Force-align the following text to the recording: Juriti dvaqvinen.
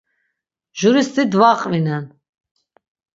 Juriti 0.79 1.23
dvaqvinen. 1.31 2.05